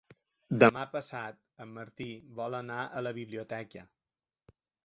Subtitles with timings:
[0.63, 2.09] Demà passat en Martí
[2.41, 3.89] vol anar a la biblioteca.